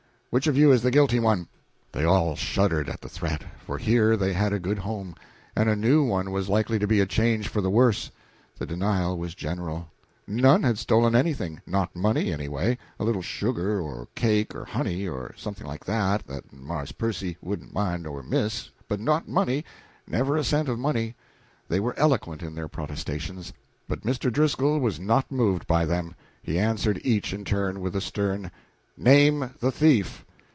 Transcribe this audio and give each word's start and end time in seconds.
Which 0.31 0.47
of 0.47 0.55
you 0.57 0.71
is 0.71 0.81
the 0.81 0.91
guilty 0.91 1.19
one?" 1.19 1.49
They 1.91 2.05
all 2.05 2.37
shuddered 2.37 2.87
at 2.87 3.01
the 3.01 3.09
threat, 3.09 3.43
for 3.59 3.77
here 3.77 4.15
they 4.15 4.31
had 4.31 4.53
a 4.53 4.59
good 4.61 4.79
home, 4.79 5.13
and 5.57 5.67
a 5.67 5.75
new 5.75 6.05
one 6.05 6.31
was 6.31 6.47
likely 6.47 6.79
to 6.79 6.87
be 6.87 7.01
a 7.01 7.05
change 7.05 7.49
for 7.49 7.59
the 7.59 7.69
worse. 7.69 8.09
The 8.57 8.65
denial 8.65 9.17
was 9.17 9.35
general. 9.35 9.89
None 10.25 10.63
had 10.63 10.77
stolen 10.77 11.15
anything 11.15 11.59
not 11.67 11.93
money, 11.97 12.31
anyway 12.31 12.77
a 12.97 13.03
little 13.03 13.21
sugar, 13.21 13.81
or 13.81 14.07
cake, 14.15 14.55
or 14.55 14.63
honey, 14.63 15.05
or 15.05 15.33
something 15.35 15.67
like 15.67 15.83
that, 15.83 16.25
that 16.27 16.53
"Marse 16.53 16.93
Percy 16.93 17.35
wouldn't 17.41 17.73
mind 17.73 18.07
or 18.07 18.23
miss," 18.23 18.69
but 18.87 19.01
not 19.01 19.27
money 19.27 19.65
never 20.07 20.37
a 20.37 20.45
cent 20.45 20.69
of 20.69 20.79
money. 20.79 21.13
They 21.67 21.81
were 21.81 21.93
eloquent 21.99 22.41
in 22.41 22.55
their 22.55 22.69
protestations, 22.69 23.51
but 23.85 24.03
Mr. 24.03 24.31
Driscoll 24.31 24.79
was 24.79 24.97
not 24.97 25.29
moved 25.29 25.67
by 25.67 25.83
them. 25.85 26.15
He 26.41 26.57
answered 26.57 27.01
each 27.03 27.33
in 27.33 27.43
turn 27.43 27.81
with 27.81 27.97
a 27.97 27.99
stern 28.01 28.49
"Name 28.97 29.51
the 29.59 29.71
thief!" 29.71 30.25